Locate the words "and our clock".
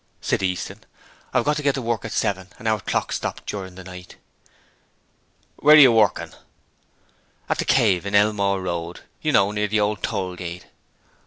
2.57-3.11